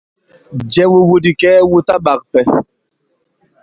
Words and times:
Jɛ 0.71 0.83
wu 0.91 0.97
iwu 1.03 1.15
di 1.23 1.31
kɛɛ 1.39 1.59
wu 1.71 1.77
ta 1.87 1.95
ɓak 2.05 2.21
ipɛ. 2.25 2.41